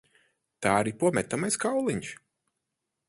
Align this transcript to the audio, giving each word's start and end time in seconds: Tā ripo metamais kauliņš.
Tā 0.65 0.71
ripo 0.87 1.11
metamais 1.19 1.59
kauliņš. 1.67 2.11